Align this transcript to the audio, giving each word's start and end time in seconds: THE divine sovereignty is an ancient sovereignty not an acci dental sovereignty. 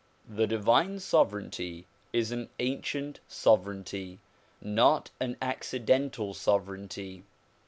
THE 0.27 0.47
divine 0.47 0.97
sovereignty 0.97 1.85
is 2.11 2.31
an 2.31 2.49
ancient 2.57 3.19
sovereignty 3.27 4.17
not 4.59 5.11
an 5.19 5.35
acci 5.39 5.85
dental 5.85 6.33
sovereignty. 6.33 7.23